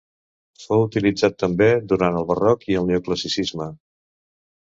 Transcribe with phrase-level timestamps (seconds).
[0.61, 3.71] Fou utilitzat també durant el barroc i el neoclassicisme.